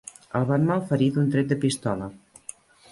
El 0.39 0.47
van 0.51 0.65
malferir 0.69 1.11
d'un 1.19 1.31
tret 1.37 1.53
de 1.53 1.59
pistola. 1.67 2.11